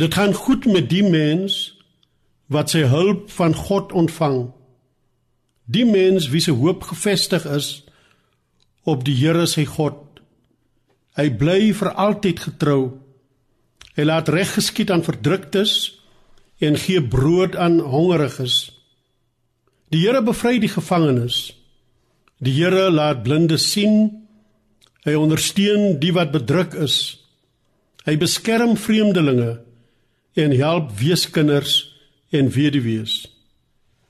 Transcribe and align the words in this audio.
Dit 0.00 0.14
gaan 0.14 0.32
goed 0.34 0.64
met 0.64 0.88
die 0.88 1.04
mens 1.04 1.76
wat 2.48 2.72
sy 2.72 2.86
hulp 2.88 3.28
van 3.36 3.52
God 3.54 3.92
ontvang. 3.92 4.38
Die 5.68 5.84
mens 5.84 6.30
wie 6.32 6.40
se 6.40 6.54
hoop 6.56 6.86
gefestig 6.88 7.44
is 7.44 7.68
op 8.88 9.04
die 9.04 9.14
Here 9.18 9.44
sy 9.46 9.66
God. 9.68 10.00
Hy 11.20 11.28
bly 11.36 11.58
vir 11.76 11.92
altyd 11.92 12.40
getrou. 12.46 12.80
Hy 13.92 14.08
laat 14.08 14.32
reg 14.32 14.56
geskied 14.56 14.90
aan 14.90 15.04
verdruktes 15.04 15.76
en 16.64 16.80
gee 16.80 17.04
brood 17.04 17.56
aan 17.60 17.80
hongeriges. 17.84 18.70
Die 19.92 20.00
Here 20.06 20.24
bevry 20.24 20.56
die 20.64 20.72
gevangenes. 20.72 21.50
Die 22.40 22.56
Here 22.56 22.88
laat 22.88 23.20
blindes 23.26 23.68
sien. 23.68 24.24
Hy 25.04 25.12
ondersteun 25.12 25.98
die 26.00 26.16
wat 26.16 26.32
bedruk 26.32 26.72
is. 26.88 27.18
Hy 28.08 28.16
beskerm 28.16 28.78
vreemdelinge 28.80 29.58
en 30.34 30.56
help 30.56 30.90
weeskinders 30.98 31.96
en 32.30 32.50
weduwees. 32.50 33.26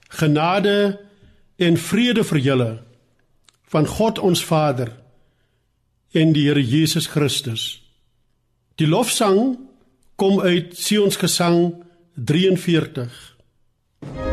Genade 0.09 1.01
en 1.57 1.77
vrede 1.77 2.25
vir 2.25 2.39
julle 2.39 2.71
van 3.71 3.87
God 3.87 4.19
ons 4.19 4.45
Vader 4.45 4.93
en 6.13 6.33
die 6.35 6.49
Here 6.49 6.63
Jesus 6.63 7.07
Christus. 7.07 7.83
Die 8.81 8.89
lofsang 8.89 9.59
kom 10.17 10.41
uit 10.41 10.79
Sion 10.79 11.11
se 11.11 11.19
gesang 11.19 11.85
43. 12.15 14.30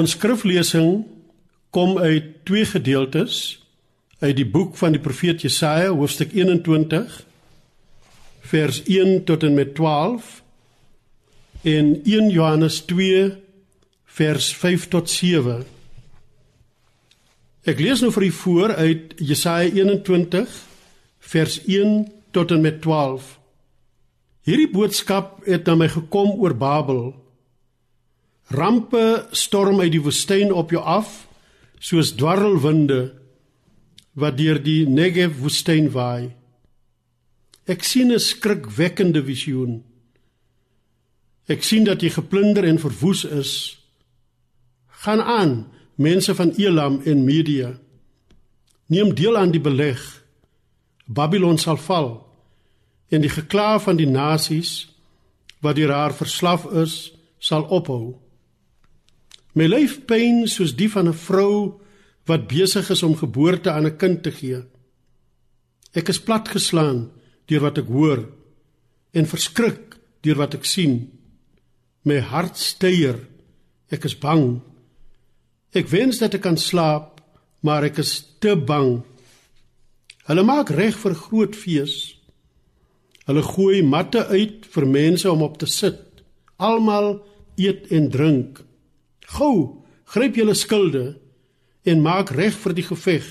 Ons 0.00 0.14
skriflesing 0.16 1.02
kom 1.76 1.98
uit 1.98 2.30
twee 2.48 2.64
gedeeltes 2.64 3.34
uit 4.22 4.36
die 4.38 4.46
boek 4.48 4.78
van 4.80 4.94
die 4.96 5.02
profeet 5.02 5.42
Jesaja 5.44 5.90
hoofstuk 5.92 6.32
21 6.32 7.18
vers 8.52 8.78
1 8.86 9.26
tot 9.28 9.44
en 9.44 9.58
met 9.58 9.74
12 9.76 10.30
en 11.68 11.92
1 12.00 12.30
Johannes 12.32 12.80
2 12.88 13.28
vers 14.16 14.48
5 14.62 14.88
tot 14.94 15.12
7. 15.12 15.60
Ek 17.68 17.82
lees 17.84 18.00
nou 18.00 18.08
vir 18.14 18.30
u 18.30 18.32
voor 18.40 18.74
uit 18.80 19.12
Jesaja 19.20 19.68
21 19.68 20.60
vers 21.34 21.60
1 21.66 22.06
tot 22.32 22.56
en 22.56 22.64
met 22.64 22.80
12. 22.80 23.36
Hierdie 24.48 24.70
boodskap 24.72 25.42
het 25.44 25.68
na 25.68 25.76
my 25.76 25.90
gekom 25.92 26.38
oor 26.40 26.56
Babel 26.56 27.10
Rampe 28.50 29.28
storm 29.30 29.78
uit 29.80 29.92
die 29.94 30.02
woestyn 30.02 30.50
op 30.50 30.72
jou 30.74 30.82
af 30.82 31.28
soos 31.78 32.16
dwarrelwinde 32.18 33.12
wat 34.18 34.36
deur 34.40 34.58
die 34.58 34.88
Negev 34.90 35.36
woestyn 35.38 35.86
waai. 35.94 36.34
Ek 37.70 37.84
sien 37.86 38.10
'n 38.10 38.18
skrikwekkende 38.18 39.22
visioen. 39.22 39.84
Ek 41.46 41.62
sien 41.62 41.84
dat 41.84 42.02
jy 42.02 42.10
geplunder 42.10 42.64
en 42.64 42.78
verwoes 42.78 43.24
is. 43.24 43.78
Gaan 44.86 45.20
aan, 45.20 45.66
mense 45.94 46.34
van 46.34 46.50
Elam 46.58 47.00
en 47.04 47.24
Media. 47.24 47.78
Neem 48.86 49.14
deel 49.14 49.36
aan 49.36 49.50
die 49.50 49.60
beleg. 49.60 50.22
Babylon 51.06 51.58
sal 51.58 51.76
val 51.76 52.26
en 53.10 53.20
die 53.20 53.30
gekla 53.30 53.78
van 53.78 53.96
die 53.96 54.06
nasies 54.06 54.88
wat 55.60 55.76
deur 55.76 55.92
haar 55.92 56.14
verslaf 56.14 56.66
is, 56.72 57.12
sal 57.38 57.62
ophou. 57.62 58.18
My 59.54 59.66
lyf 59.66 60.06
pyn 60.06 60.46
soos 60.48 60.76
die 60.78 60.90
van 60.90 61.08
'n 61.08 61.16
vrou 61.26 61.80
wat 62.26 62.48
besig 62.48 62.90
is 62.90 63.02
om 63.02 63.16
geboorte 63.16 63.70
aan 63.70 63.86
'n 63.86 63.96
kind 63.96 64.22
te 64.22 64.30
gee. 64.30 64.62
Ek 65.92 66.08
is 66.08 66.20
platgeslaan 66.20 67.10
deur 67.46 67.60
wat 67.60 67.78
ek 67.78 67.86
hoor 67.86 68.28
en 69.12 69.26
verskrik 69.26 69.98
deur 70.22 70.36
wat 70.36 70.54
ek 70.54 70.64
sien. 70.64 71.10
My 72.04 72.20
hart 72.20 72.56
steier. 72.56 73.18
Ek 73.90 74.04
is 74.04 74.18
bang. 74.18 74.60
Ek 75.74 75.88
wens 75.88 76.18
dat 76.18 76.34
ek 76.34 76.42
kan 76.42 76.56
slaap, 76.56 77.20
maar 77.60 77.84
ek 77.84 77.98
is 77.98 78.24
te 78.38 78.56
bang. 78.56 79.02
Hulle 80.30 80.42
maak 80.46 80.70
reg 80.70 80.96
vir 80.96 81.14
groot 81.14 81.56
fees. 81.56 82.16
Hulle 83.26 83.42
gooi 83.42 83.82
matte 83.82 84.26
uit 84.26 84.66
vir 84.66 84.86
mense 84.86 85.30
om 85.30 85.42
op 85.42 85.58
te 85.58 85.66
sit. 85.66 86.22
Almal 86.56 87.26
eet 87.56 87.90
en 87.90 88.08
drink. 88.10 88.62
Gou, 89.30 89.84
gryp 90.10 90.38
julle 90.40 90.56
skilde 90.58 91.04
en 91.86 92.02
maak 92.02 92.32
reg 92.34 92.56
vir 92.58 92.74
die 92.74 92.86
geveg. 92.86 93.26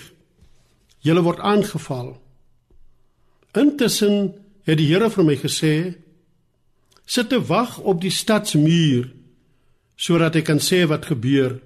Julle 1.03 1.23
word 1.25 1.41
aangeval. 1.43 2.13
Intussen 3.59 4.31
het 4.67 4.79
die 4.79 4.87
Here 4.87 5.09
vir 5.09 5.25
my 5.25 5.35
gesê: 5.35 5.95
"Sit 7.05 7.29
te 7.29 7.39
wag 7.39 7.79
op 7.79 8.01
die 8.01 8.13
stadsmuur 8.13 9.15
sodat 9.99 10.35
hy 10.35 10.41
kan 10.41 10.59
sê 10.63 10.85
wat 10.87 11.09
gebeur. 11.11 11.59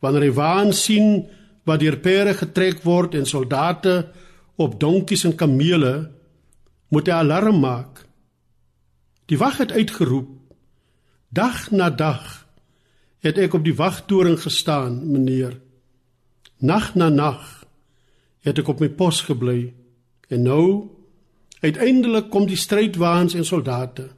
Wanneer 0.00 0.28
hy 0.28 0.34
waan 0.34 0.72
sien 0.72 1.26
wat 1.66 1.80
deur 1.80 1.96
pere 1.98 2.34
getrek 2.34 2.84
word 2.84 3.14
en 3.14 3.26
soldate 3.26 4.12
op 4.56 4.78
donkies 4.80 5.24
en 5.24 5.34
kamele, 5.34 6.10
moet 6.88 7.06
hy 7.06 7.12
alarm 7.12 7.60
maak." 7.60 8.06
Die 9.26 9.38
wag 9.38 9.58
het 9.58 9.72
uitgeroep 9.72 10.30
dag 11.32 11.70
na 11.70 11.90
dag 11.90 12.43
het 13.24 13.40
ek 13.40 13.56
op 13.56 13.64
die 13.64 13.74
wagtoring 13.76 14.36
gestaan, 14.40 15.00
meneer. 15.08 15.56
Nag 16.60 16.92
na 16.94 17.08
nag 17.08 17.64
het 18.44 18.60
ek 18.60 18.68
op 18.68 18.82
my 18.84 18.90
pos 18.92 19.22
gebly. 19.24 19.72
En 20.28 20.44
nou 20.44 20.66
uiteindelik 21.64 22.28
kom 22.30 22.46
die 22.46 22.60
strydwaans 22.60 23.34
en 23.34 23.48
soldate. 23.48 24.10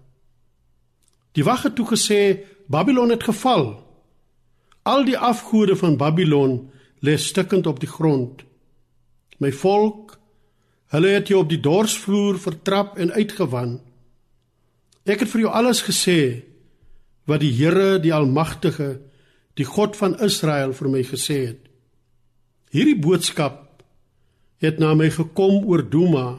Die 1.39 1.45
wag 1.47 1.63
het 1.69 1.77
toe 1.79 1.87
gesê 1.87 2.21
Babylon 2.67 3.15
het 3.15 3.23
geval. 3.23 3.77
Al 4.83 5.07
die 5.07 5.19
afgode 5.19 5.77
van 5.79 5.97
Babylon 5.97 6.59
lê 7.07 7.17
stukkend 7.17 7.67
op 7.67 7.79
die 7.81 7.91
grond. 7.91 8.43
My 9.39 9.53
volk 9.53 10.17
Hulle 10.95 11.17
het 11.17 11.29
jou 11.29 11.41
op 11.43 11.49
die 11.51 11.61
dorsvloer 11.61 12.39
vertrap 12.39 12.95
en 13.03 13.11
uitgewan. 13.13 13.81
Ek 15.03 15.25
het 15.25 15.31
vir 15.33 15.47
jou 15.47 15.53
alles 15.53 15.83
gesê 15.87 16.19
wat 17.27 17.43
die 17.43 17.53
Here, 17.53 17.99
die 18.01 18.15
Almagtige, 18.15 19.01
die 19.59 19.67
God 19.67 19.97
van 19.99 20.17
Israel 20.23 20.75
vir 20.77 20.91
my 20.93 21.03
gesê 21.07 21.39
het. 21.51 21.63
Hierdie 22.71 22.99
boodskap 22.99 23.83
het 24.63 24.79
na 24.81 24.95
my 24.97 25.09
gekom 25.13 25.65
oor 25.67 25.83
Duma, 25.83 26.39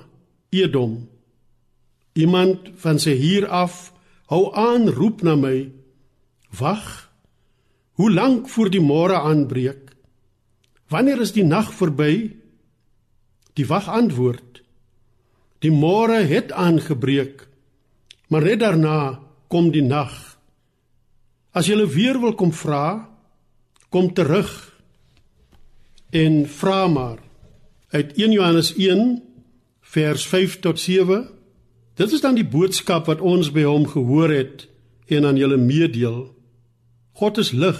Edom. 0.53 1.07
Iemand 2.17 2.71
van 2.81 2.99
sy 3.01 3.13
hier 3.19 3.47
af 3.47 3.91
hou 4.31 4.47
aan 4.55 4.89
roep 4.89 5.23
na 5.25 5.35
my. 5.39 5.69
Wag. 6.59 6.87
Hoe 7.97 8.11
lank 8.11 8.49
voor 8.49 8.71
die 8.73 8.81
môre 8.81 9.19
aanbreek? 9.19 9.93
Wanneer 10.87 11.21
is 11.21 11.33
die 11.35 11.45
nag 11.45 11.73
verby? 11.75 12.37
Die 13.57 13.65
wag 13.67 13.89
antwoord: 13.89 14.61
Die 15.65 15.73
môre 15.73 16.21
het 16.29 16.53
aangebreek, 16.53 17.47
maar 18.29 18.45
net 18.45 18.61
daarna 18.61 19.19
kom 19.49 19.71
die 19.73 19.83
nag. 19.83 20.13
As 21.51 21.67
jy 21.67 21.77
weer 21.87 22.19
wil 22.19 22.35
kom 22.35 22.51
vra, 22.51 23.09
kom 23.89 24.13
terug 24.13 24.51
en 26.11 26.45
vra 26.47 26.87
maar 26.87 27.19
uit 27.95 28.13
1 28.17 28.31
Johannes 28.31 28.73
1 28.75 29.21
vers 29.81 30.27
5 30.27 30.59
tot 30.59 30.79
7. 30.79 31.27
Dit 31.95 32.11
is 32.11 32.21
dan 32.21 32.35
die 32.35 32.47
boodskap 32.47 33.07
wat 33.07 33.23
ons 33.23 33.51
by 33.51 33.63
hom 33.63 33.87
gehoor 33.87 34.29
het 34.29 34.67
en 35.07 35.25
aan 35.25 35.39
julle 35.39 35.57
meedeel. 35.57 36.35
God 37.17 37.37
is 37.37 37.51
lig 37.51 37.79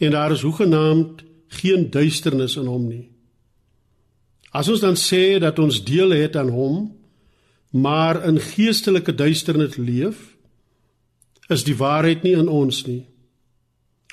en 0.00 0.16
daar 0.16 0.32
is 0.32 0.42
hoegenaamd 0.42 1.22
geen 1.60 1.90
duisternis 1.90 2.56
in 2.56 2.66
hom 2.66 2.88
nie. 2.88 3.10
As 4.50 4.68
ons 4.68 4.80
dan 4.82 4.96
sê 4.98 5.38
dat 5.38 5.58
ons 5.62 5.82
deel 5.84 6.14
het 6.16 6.36
aan 6.36 6.50
hom, 6.50 6.88
maar 7.70 8.24
in 8.26 8.40
geestelike 8.42 9.14
duisternis 9.14 9.76
leef, 9.76 10.18
is 11.50 11.64
die 11.66 11.76
waarheid 11.76 12.22
nie 12.22 12.36
in 12.38 12.48
ons 12.48 12.84
nie. 12.86 13.04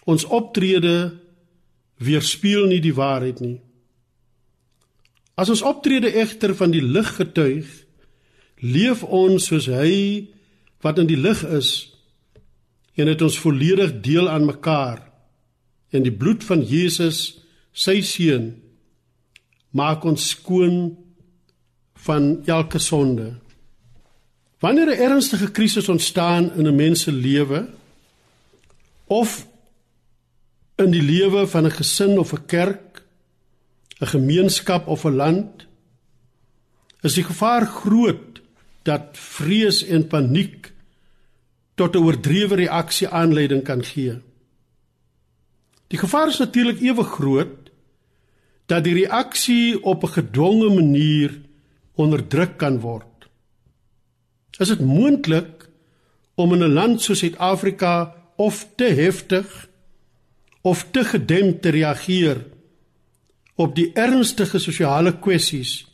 Ons 0.09 0.25
optrede 0.25 1.17
weerspieël 2.01 2.67
nie 2.71 2.81
die 2.81 2.95
waarheid 2.95 3.41
nie. 3.43 3.57
As 5.37 5.51
ons 5.53 5.61
optrede 5.61 6.09
egter 6.17 6.55
van 6.57 6.73
die 6.73 6.81
lig 6.81 7.09
getuig, 7.19 7.67
leef 8.57 9.03
ons 9.03 9.51
soos 9.51 9.67
hy 9.69 10.29
wat 10.81 10.97
in 11.01 11.09
die 11.09 11.19
lig 11.19 11.43
is 11.45 11.71
en 12.97 13.09
het 13.11 13.21
ons 13.21 13.37
volledig 13.37 13.99
deel 14.01 14.29
aan 14.29 14.47
mekaar 14.49 15.03
en 15.93 16.05
die 16.05 16.13
bloed 16.13 16.41
van 16.45 16.63
Jesus 16.65 17.37
sy 17.77 17.99
seun 18.01 18.55
maak 19.77 20.05
ons 20.09 20.31
skoon 20.33 20.95
van 22.07 22.41
elke 22.49 22.79
sonde. 22.81 23.35
Wanneer 24.59 24.89
'n 24.89 25.01
ernstige 25.09 25.51
krisis 25.51 25.89
ontstaan 25.89 26.53
in 26.57 26.67
'n 26.67 26.75
mens 26.75 27.01
se 27.01 27.11
lewe 27.11 27.69
of 29.05 29.47
in 30.75 30.91
die 30.91 31.01
lewe 31.01 31.47
van 31.47 31.65
'n 31.65 31.71
gesin 31.71 32.19
of 32.19 32.33
'n 32.33 32.45
kerk, 32.45 33.03
'n 33.99 34.07
gemeenskap 34.07 34.87
of 34.87 35.05
'n 35.05 35.15
land, 35.15 35.65
is 37.01 37.13
die 37.13 37.23
gevaar 37.23 37.65
groot 37.65 38.41
dat 38.83 39.05
vrees 39.11 39.83
en 39.83 40.07
paniek 40.07 40.73
tot 41.75 41.95
'n 41.95 42.03
oordrewe 42.03 42.55
reaksie 42.55 43.07
aanleiding 43.07 43.63
kan 43.63 43.83
gee. 43.83 44.21
Die 45.87 45.99
gevaar 45.99 46.27
is 46.27 46.37
natuurlik 46.37 46.81
ewe 46.81 47.03
groot 47.03 47.69
dat 48.65 48.83
die 48.83 48.93
reaksie 48.93 49.83
op 49.83 50.03
'n 50.03 50.15
gedwonge 50.19 50.69
manier 50.69 51.41
onderdruk 51.95 52.57
kan 52.57 52.79
word. 52.79 53.06
Is 54.57 54.67
dit 54.73 54.79
moontlik 54.81 55.69
om 56.35 56.53
in 56.53 56.63
'n 56.63 56.73
land 56.73 57.01
soos 57.01 57.19
Suid-Afrika 57.19 58.15
of 58.35 58.67
te 58.75 58.83
heftig 58.83 59.69
of 60.61 60.87
te 60.91 61.03
gedempt 61.03 61.61
te 61.61 61.69
reageer 61.69 62.45
op 63.55 63.75
die 63.75 63.91
ernstige 63.93 64.59
sosiale 64.59 65.19
kwessies 65.19 65.87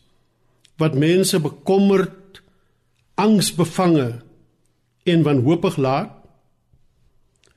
wat 0.78 0.96
mense 0.96 1.40
bekommerd, 1.40 2.42
angsbevange 3.16 4.22
en 5.04 5.24
wanhoopig 5.24 5.78
laat? 5.78 6.12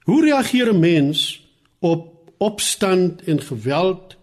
Hoe 0.03 0.25
reageer 0.25 0.73
'n 0.73 0.81
mens 0.81 1.49
op 1.79 2.31
opstand 2.39 3.23
en 3.23 3.41
geweld 3.41 4.17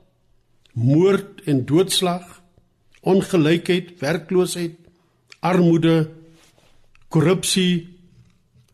moord 0.74 1.42
en 1.46 1.66
doodslag, 1.66 2.42
ongelykheid, 3.02 4.00
werkloosheid, 4.00 4.76
armoede, 5.40 6.10
korrupsie, 7.14 7.94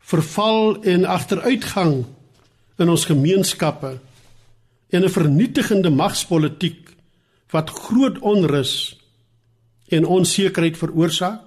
verval 0.10 0.80
en 0.88 1.06
agteruitgang 1.06 2.06
in 2.80 2.90
ons 2.90 3.06
gemeenskappe 3.06 3.98
en 4.90 5.04
'n 5.04 5.10
vernietigende 5.10 5.90
magspolitiek 5.90 6.96
wat 7.52 7.70
groot 7.70 8.18
onrus 8.20 8.98
en 9.90 10.06
onsekerheid 10.06 10.78
veroorsaak? 10.78 11.44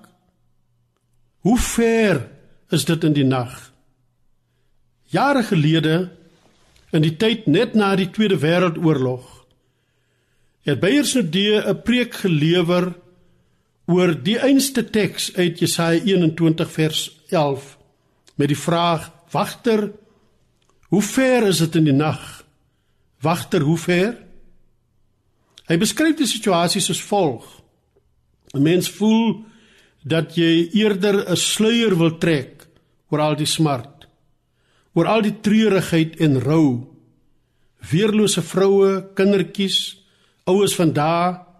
Hoe 1.42 1.58
ver 1.58 2.28
is 2.70 2.84
dit 2.84 3.04
in 3.04 3.12
die 3.12 3.24
nag? 3.24 3.72
Jare 5.04 5.42
gelede 5.42 6.10
in 6.92 7.02
die 7.02 7.16
tyd 7.16 7.46
net 7.46 7.74
na 7.74 7.96
die 7.96 8.10
Tweede 8.10 8.38
Wêreldoorlog 8.38 9.42
het 10.62 10.80
Beyersnodee 10.80 11.62
'n 11.66 11.82
preek 11.82 12.14
gelewer 12.14 12.94
oor 13.86 14.14
die 14.14 14.38
einste 14.38 14.84
teks 14.84 15.32
uit 15.36 15.60
Jesaja 15.62 16.00
21 16.04 16.70
vers 16.70 17.00
11 17.30 17.78
met 18.36 18.48
die 18.48 18.58
vraag: 18.58 19.10
"Wagter, 19.30 19.90
hoe 20.88 21.02
ver 21.02 21.46
is 21.46 21.58
dit 21.58 21.74
in 21.74 21.84
die 21.84 21.96
nag? 21.96 22.44
Wagter, 23.20 23.60
hoe 23.60 23.78
ver?" 23.78 24.16
Hy 25.68 25.78
beskryf 25.78 26.16
die 26.16 26.26
situasie 26.26 26.80
soos 26.80 27.02
volg: 27.02 27.44
'n 28.54 28.62
Mens 28.62 28.90
voel 28.90 29.44
dat 30.04 30.36
jy 30.36 30.70
eerder 30.72 31.30
'n 31.30 31.36
sluier 31.36 31.96
wil 31.96 32.18
trek 32.18 32.66
oor 33.10 33.20
al 33.20 33.36
die 33.36 33.46
smart, 33.46 34.08
oor 34.94 35.06
al 35.06 35.22
die 35.22 35.40
treurigheid 35.40 36.16
en 36.20 36.40
rou. 36.40 36.86
Weerlose 37.90 38.42
vroue, 38.42 39.10
kindertjies, 39.14 39.98
oues 40.44 40.74
van 40.74 40.92
daai 40.92 41.52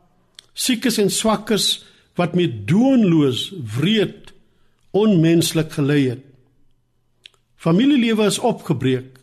siekes 0.52 0.98
en 0.98 1.10
swakkes 1.10 1.84
wat 2.14 2.34
met 2.34 2.66
doonloos 2.68 3.52
wreed 3.76 4.32
onmenslik 4.90 5.72
gelei 5.72 6.08
het. 6.08 6.24
Familielewe 7.56 8.26
is 8.26 8.38
opgebreek. 8.38 9.18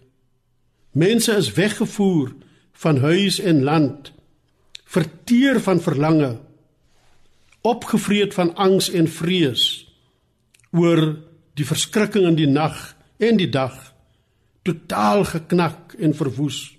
Mense 0.92 1.36
is 1.36 1.52
weggevoer 1.54 2.32
van 2.80 2.98
huis 3.04 3.40
en 3.40 3.64
land, 3.64 4.12
verteer 4.86 5.60
van 5.62 5.82
verlange, 5.84 6.40
opgevreet 7.62 8.34
van 8.34 8.56
angs 8.56 8.88
en 8.90 9.08
vrees 9.12 9.66
oor 10.72 11.20
die 11.60 11.68
verskrikking 11.68 12.26
in 12.30 12.38
die 12.40 12.48
nag 12.48 12.96
en 13.20 13.38
die 13.38 13.50
dag, 13.52 13.76
totaal 14.64 15.26
geknak 15.28 15.94
en 16.00 16.16
verwoes. 16.16 16.78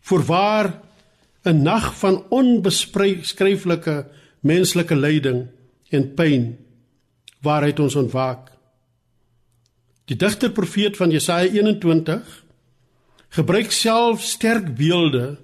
Voorwaar 0.00 0.80
'n 1.44 1.62
nag 1.62 1.92
van 1.98 2.24
onbeskryflike 2.30 4.06
menslike 4.44 4.96
lyding 4.96 5.46
en 5.94 6.08
pyn 6.16 6.50
waaruit 7.44 7.80
ons 7.80 7.96
ontwaak. 8.00 8.50
Die 10.08 10.16
digter 10.20 10.52
profeet 10.52 10.98
van 11.00 11.12
Jesaja 11.12 11.48
21 11.48 12.44
gebruik 13.34 13.72
self 13.72 14.22
sterk 14.22 14.74
beelde 14.76 15.38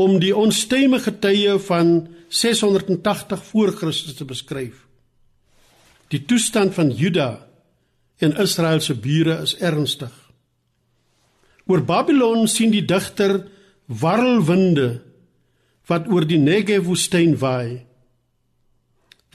om 0.00 0.18
die 0.22 0.34
onstuimige 0.34 1.12
tye 1.22 1.58
van 1.68 1.96
680 2.28 3.42
voor 3.50 3.74
Christus 3.78 4.16
te 4.18 4.26
beskryf. 4.26 4.86
Die 6.10 6.24
toestand 6.24 6.74
van 6.74 6.90
Juda 6.90 7.46
en 8.22 8.36
Israel 8.42 8.80
se 8.80 8.94
bure 8.94 9.40
is 9.42 9.56
ernstig. 9.58 10.12
Oor 11.66 11.82
Babylon 11.84 12.48
sien 12.48 12.70
die 12.74 12.84
digter 12.84 13.40
warrelwinde 13.86 15.02
wat 15.90 16.08
oor 16.08 16.24
die 16.26 16.40
Negev 16.40 16.86
woestyn 16.88 17.36
waai. 17.38 17.84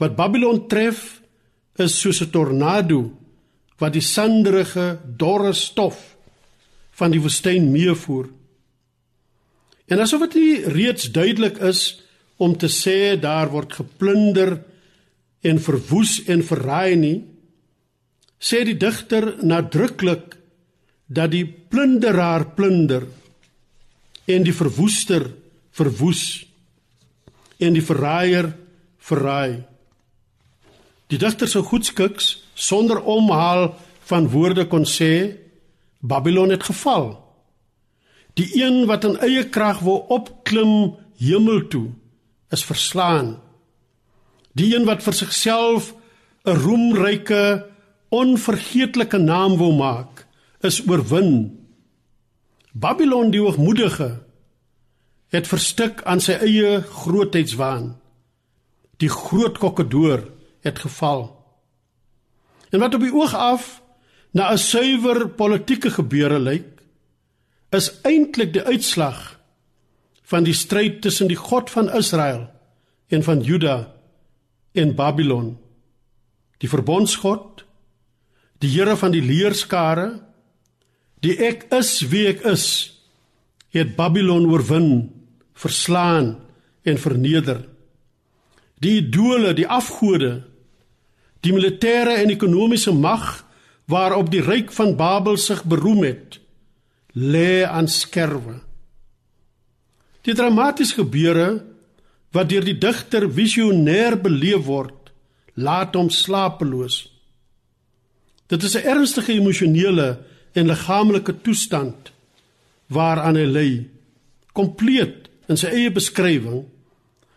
Wat 0.00 0.16
Babylon 0.16 0.66
tref 0.68 1.20
is 1.78 1.98
soos 2.00 2.20
'n 2.22 2.30
tornado 2.30 3.10
wat 3.78 3.92
die 3.92 4.04
sanderige, 4.04 5.00
dorre 5.16 5.52
stof 5.52 6.16
van 6.90 7.10
die 7.10 7.20
woestyn 7.20 7.70
meevoer. 7.72 8.28
En 9.88 10.00
asof 10.00 10.28
dit 10.28 10.66
reeds 10.66 11.10
duidelik 11.12 11.58
is 11.58 12.02
om 12.36 12.56
te 12.56 12.68
sê 12.68 13.20
daar 13.20 13.50
word 13.50 13.72
geplunder 13.72 14.64
en 15.40 15.58
verwoes 15.58 16.20
en 16.28 16.44
verraai 16.44 16.96
nie, 16.96 17.24
sê 18.38 18.64
die 18.64 18.76
digter 18.76 19.36
nadruklik 19.42 20.36
dat 21.06 21.30
die 21.30 21.44
plunderaar 21.44 22.54
plunder 22.54 23.06
en 24.30 24.44
die 24.46 24.54
verwoester 24.54 25.26
verwoes. 25.70 26.50
en 27.60 27.76
die 27.76 27.84
verraaier 27.84 28.48
verraai. 29.10 29.62
Die 31.12 31.18
digter 31.20 31.50
sou 31.50 31.62
goedskiks 31.66 32.32
sonder 32.54 33.02
omhaal 33.02 33.74
van 34.08 34.28
woorde 34.32 34.66
kon 34.70 34.86
sê 34.88 35.36
Babylon 36.00 36.54
het 36.54 36.64
geval. 36.64 37.12
Die 38.38 38.48
een 38.62 38.86
wat 38.88 39.04
in 39.04 39.18
eie 39.20 39.44
krag 39.52 39.82
wou 39.84 39.98
opklim 40.08 40.94
hemel 41.20 41.66
toe 41.68 41.90
is 42.54 42.64
verslaan. 42.64 43.36
Die 44.56 44.72
een 44.74 44.86
wat 44.88 45.04
vir 45.04 45.14
sigself 45.14 45.94
'n 46.44 46.56
roemryke, 46.56 47.66
onvergeetlike 48.08 49.18
naam 49.18 49.56
wou 49.56 49.72
maak, 49.76 50.26
is 50.62 50.80
oorwin. 50.88 51.60
Babylon 52.72 53.30
die 53.30 53.40
hoogmoedige 53.40 54.22
het 55.30 55.48
verstik 55.48 56.02
aan 56.02 56.20
sy 56.22 56.36
eie 56.42 56.80
grootheidswaan. 56.82 57.94
Die 58.98 59.10
groot 59.10 59.58
kokkedoor 59.58 60.26
het 60.66 60.78
geval. 60.78 61.28
En 62.70 62.82
wat 62.82 62.94
op 62.94 63.00
die 63.00 63.14
oog 63.14 63.34
af 63.34 63.82
na 64.30 64.52
'n 64.52 64.58
suiwer 64.58 65.28
politieke 65.28 65.90
gebeure 65.90 66.38
lyk, 66.38 66.66
is 67.70 68.00
eintlik 68.02 68.52
die 68.52 68.62
uitslag 68.62 69.40
van 70.22 70.44
die 70.44 70.54
stryd 70.54 71.00
tussen 71.02 71.28
die 71.28 71.36
God 71.36 71.70
van 71.70 71.90
Israel 71.90 72.50
en 73.08 73.22
van 73.22 73.40
Juda 73.40 73.94
en 74.72 74.94
Babylon. 74.94 75.58
Die 76.58 76.68
verbondsgod, 76.68 77.64
die 78.58 78.70
Here 78.70 78.96
van 78.96 79.10
die 79.10 79.22
leerskare, 79.22 80.20
die 81.20 81.36
ek 81.38 81.66
is 81.74 82.00
wie 82.00 82.26
ek 82.26 82.44
is, 82.44 82.66
het 83.70 83.96
Babylon 83.96 84.50
oorwin, 84.50 85.19
verslaan 85.60 86.38
en 86.82 86.98
verneder. 86.98 87.64
Die 88.80 88.96
idole, 89.02 89.52
die 89.54 89.68
afgode, 89.68 90.40
die 91.44 91.52
militêre 91.52 92.16
en 92.20 92.32
ekonomiese 92.32 92.92
mag 92.96 93.42
waarop 93.90 94.30
die 94.32 94.42
ryk 94.44 94.72
van 94.72 94.94
Babel 94.96 95.36
sig 95.40 95.62
beroem 95.68 96.04
het, 96.06 96.38
lê 97.12 97.64
aan 97.66 97.88
skerwe. 97.90 98.60
Die 100.24 100.36
dramatiese 100.36 101.00
gebeure 101.00 101.48
wat 102.30 102.50
deur 102.52 102.64
die 102.64 102.78
digter 102.78 103.26
visionêr 103.26 104.14
beleef 104.22 104.68
word, 104.68 105.10
laat 105.58 105.96
hom 105.98 106.08
slapeloos. 106.14 107.08
Dit 108.46 108.62
is 108.62 108.76
'n 108.76 108.86
ernstige 108.86 109.32
emosionele 109.32 110.18
en 110.52 110.66
liggaamlike 110.66 111.40
toestand 111.42 112.12
waaraan 112.86 113.36
hy 113.36 113.46
ly, 113.46 113.70
kompleet 114.52 115.19
in 115.50 115.58
sy 115.58 115.72
eie 115.74 115.90
beskrywing, 115.90 116.64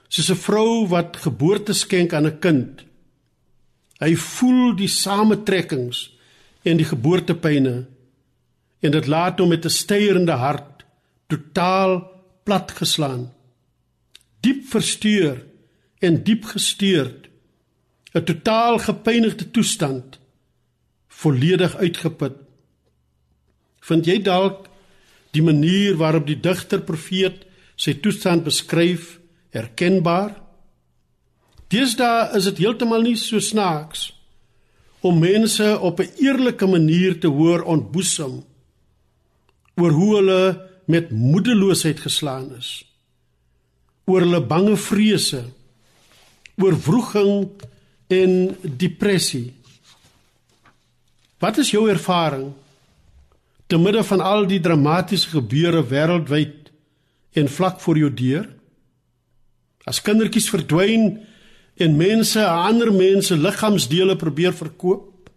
soos 0.07 0.29
'n 0.29 0.43
vrou 0.45 0.87
wat 0.87 1.17
geboorte 1.17 1.73
skenk 1.73 2.13
aan 2.13 2.27
'n 2.27 2.39
kind. 2.39 2.83
Hy 3.99 4.15
voel 4.15 4.75
die 4.75 4.87
sametrekkings 4.87 6.11
en 6.63 6.77
die 6.77 6.85
geboortepyne 6.85 7.87
en 8.83 8.91
dit 8.91 9.07
laat 9.07 9.39
hom 9.39 9.49
met 9.49 9.65
'n 9.65 9.69
steyerende 9.69 10.37
hart 10.37 10.83
totaal 11.27 12.03
platgeslaan 12.43 13.31
diep 14.43 14.65
versteur 14.71 15.39
en 16.03 16.23
diep 16.27 16.45
gesteurd 16.51 17.29
'n 18.13 18.23
totaal 18.23 18.77
gepynigde 18.79 19.51
toestand 19.51 20.19
volledig 21.07 21.75
uitgeput 21.75 22.37
vind 23.89 24.05
jy 24.05 24.17
dalk 24.21 24.67
die 25.31 25.41
manier 25.41 25.97
waarop 25.97 26.27
die 26.27 26.39
digter 26.39 26.81
profeet 26.81 27.45
sy 27.75 27.95
toestand 27.99 28.43
beskryf 28.45 29.17
herkenbaar. 29.53 30.35
Deesdae 31.73 32.33
is 32.37 32.49
dit 32.51 32.63
heeltemal 32.65 33.05
nie 33.05 33.17
so 33.17 33.41
snaaks 33.41 34.11
om 35.03 35.19
mense 35.19 35.67
op 35.79 35.99
'n 35.99 36.11
eerlike 36.21 36.65
manier 36.65 37.19
te 37.19 37.27
hoor 37.27 37.63
ontboesem 37.63 38.43
oor 39.75 39.91
hoe 39.91 40.15
hulle 40.15 40.69
met 40.85 41.11
moedeloosheid 41.11 41.99
geslaan 41.99 42.55
is 42.57 42.85
oor 44.05 44.21
hulle 44.21 44.41
bange 44.41 44.77
vrese 44.77 45.43
oor 46.61 46.75
wroging 46.85 47.49
en 48.07 48.57
depressie. 48.61 49.53
Wat 51.39 51.57
is 51.57 51.71
jou 51.73 51.89
ervaring 51.89 52.51
te 53.67 53.77
midde 53.77 54.03
van 54.03 54.21
al 54.21 54.45
die 54.47 54.59
dramatiese 54.61 55.31
gebeure 55.33 55.81
wêreldwyd 55.89 56.62
en 57.33 57.49
vlak 57.49 57.79
voor 57.79 57.97
jou 57.97 58.11
deur 58.13 58.49
as 59.89 60.01
kindertjies 60.01 60.49
verdwyn 60.49 61.07
en 61.83 61.97
mense 61.97 62.43
ander 62.45 62.91
mense 62.93 63.35
liggaamsdele 63.37 64.15
probeer 64.15 64.53
verkoop 64.53 65.29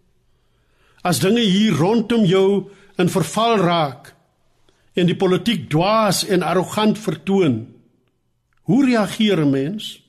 as 1.07 1.19
dinge 1.23 1.41
hier 1.41 1.75
rondom 1.77 2.25
jou 2.25 2.69
in 2.97 3.09
verval 3.09 3.57
raak 3.61 4.13
en 4.97 5.09
die 5.09 5.17
politiek 5.17 5.67
dwaas 5.69 6.23
en 6.25 6.41
arrogant 6.41 6.97
vertoon. 6.97 7.67
Hoe 8.67 8.85
reageer 8.85 9.39
'n 9.45 9.49
mens? 9.49 10.01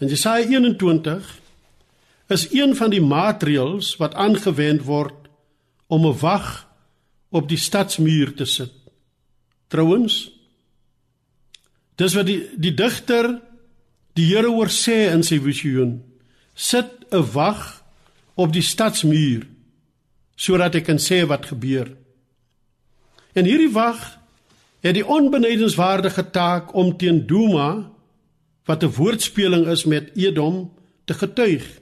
In 0.00 0.08
Jesaja 0.08 0.48
21 0.48 1.38
is 2.28 2.52
een 2.52 2.76
van 2.76 2.90
die 2.90 3.02
maatreëls 3.02 3.96
wat 3.96 4.14
aangewend 4.14 4.82
word 4.82 5.28
om 5.86 6.06
'n 6.06 6.18
wag 6.18 6.66
op 7.28 7.48
die 7.48 7.58
stadsmuur 7.58 8.34
te 8.34 8.44
sit. 8.44 8.72
Trouwens, 9.68 10.39
dis 12.00 12.16
wat 12.16 12.28
die 12.28 12.40
die 12.56 12.74
digter 12.76 13.34
die 14.18 14.26
Here 14.32 14.50
oor 14.50 14.72
sê 14.72 15.10
in 15.12 15.22
sy 15.26 15.38
visioen. 15.42 16.00
Sit 16.54 17.06
'n 17.12 17.24
wag 17.34 17.82
op 18.34 18.52
die 18.52 18.64
stadsmuur 18.64 19.46
sodat 20.36 20.74
ek 20.74 20.84
kan 20.84 20.98
sê 20.98 21.26
wat 21.28 21.46
gebeur. 21.46 21.88
En 23.36 23.44
hierdie 23.44 23.72
wag 23.72 24.18
het 24.80 24.94
die 24.94 25.06
onbenydenswaardige 25.06 26.30
taak 26.32 26.74
om 26.74 26.96
teen 26.96 27.26
Duma 27.26 27.90
wat 28.64 28.82
'n 28.82 28.94
woordspeling 28.96 29.66
is 29.66 29.84
met 29.84 30.10
Edom 30.16 30.72
te 31.04 31.14
getuig. 31.14 31.80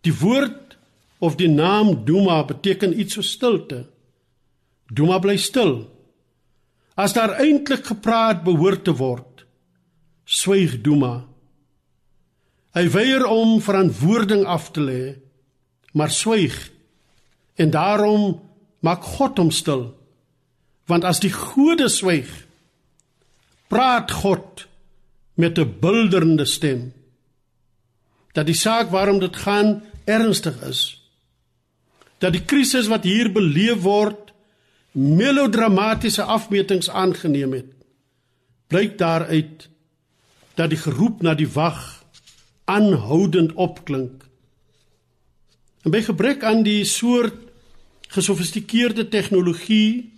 Die 0.00 0.14
woord 0.14 0.76
of 1.18 1.36
die 1.36 1.48
naam 1.48 2.04
Duma 2.04 2.44
beteken 2.44 3.00
iets 3.00 3.14
so 3.14 3.22
stilte. 3.22 3.86
Duma 4.86 5.18
bly 5.18 5.36
stil. 5.36 5.97
As 6.98 7.14
daar 7.14 7.36
eintlik 7.38 7.86
gepraat 7.86 8.42
behoort 8.42 8.82
te 8.88 8.94
word, 8.98 9.44
swyg 10.26 10.80
Duma. 10.82 11.28
Hy 12.74 12.84
weier 12.90 13.22
om 13.30 13.60
verantwoording 13.62 14.42
af 14.50 14.72
te 14.74 14.82
lê, 14.82 15.04
maar 15.94 16.10
swyg. 16.10 16.56
En 17.54 17.70
daarom 17.70 18.40
maak 18.82 19.06
God 19.14 19.38
hom 19.38 19.54
stil. 19.54 19.92
Want 20.90 21.06
as 21.06 21.22
die 21.22 21.32
gode 21.32 21.88
swyg, 21.92 22.28
praat 23.70 24.10
God 24.22 24.66
met 25.38 25.58
'n 25.58 25.78
bulderende 25.80 26.46
stem. 26.46 26.92
Dat 28.34 28.46
die 28.46 28.58
saak 28.58 28.90
waarom 28.90 29.18
dit 29.18 29.36
gaan 29.36 29.82
ernstig 30.04 30.62
is. 30.62 31.02
Dat 32.18 32.32
die 32.32 32.44
krisis 32.44 32.86
wat 32.86 33.04
hier 33.04 33.32
beleef 33.32 33.82
word 33.82 34.27
melodramatiese 34.92 36.22
afmetings 36.22 36.90
aangeneem 36.90 37.52
het. 37.52 37.72
Blyk 38.66 38.98
daaruit 38.98 39.68
dat 40.54 40.70
die 40.70 40.78
geroep 40.78 41.22
na 41.22 41.34
die 41.34 41.48
wag 41.48 42.04
aanhoudend 42.64 43.52
opklink. 43.52 44.24
En 45.84 45.94
by 45.94 46.02
gebrek 46.04 46.42
aan 46.44 46.62
die 46.66 46.84
soort 46.84 47.36
gesofistikeerde 48.08 49.08
tegnologie 49.08 50.12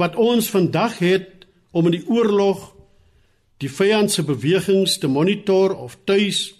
wat 0.00 0.16
ons 0.16 0.50
vandag 0.50 0.98
het 0.98 1.46
om 1.70 1.88
in 1.88 1.98
die 1.98 2.06
oorlog 2.08 2.70
die 3.62 3.70
vyand 3.70 4.12
se 4.12 4.24
bewegings 4.26 4.98
te 4.98 5.08
monitor 5.08 5.74
of 5.76 5.96
tuis 6.04 6.54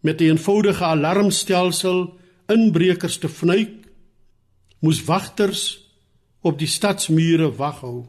met 0.00 0.20
'n 0.20 0.24
eenvoudige 0.24 0.84
alarmstelsel 0.84 2.18
inbrekers 2.46 3.18
te 3.18 3.28
vnuik 3.28 3.72
moes 4.78 5.04
wagters 5.04 5.83
op 6.44 6.58
die 6.60 6.70
stadsmure 6.70 7.50
wag 7.58 7.80
hou 7.84 8.04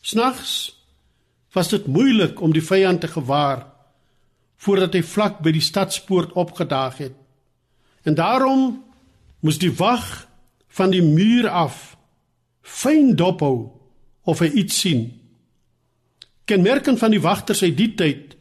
snags 0.00 0.54
was 1.56 1.72
dit 1.74 1.86
moeilik 1.90 2.40
om 2.40 2.54
die 2.54 2.64
vyand 2.64 3.02
te 3.02 3.10
gewaar 3.10 3.66
voordat 4.60 4.94
hy 4.94 5.02
vlak 5.02 5.40
by 5.44 5.52
die 5.56 5.64
stadspoort 5.64 6.36
opgedaag 6.38 7.02
het 7.02 7.16
en 8.08 8.16
daarom 8.16 8.82
moes 9.44 9.58
die 9.60 9.72
wag 9.76 10.28
van 10.70 10.92
die 10.94 11.02
muur 11.02 11.48
af 11.48 11.96
fyn 12.62 13.16
dophou 13.16 13.70
of 14.28 14.42
hy 14.44 14.50
iets 14.62 14.78
sien. 14.84 15.08
Kenmerkend 16.44 16.98
van 16.98 17.14
die 17.14 17.22
wagters 17.22 17.62
uit 17.62 17.76
die 17.78 17.90
tyd 17.98 18.36